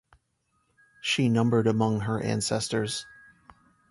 [1.03, 3.05] She numbered among her ancestors.